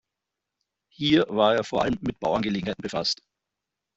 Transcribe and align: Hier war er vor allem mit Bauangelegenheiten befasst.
Hier 0.89 1.27
war 1.29 1.53
er 1.53 1.63
vor 1.63 1.83
allem 1.83 1.99
mit 2.01 2.19
Bauangelegenheiten 2.19 2.81
befasst. 2.81 3.21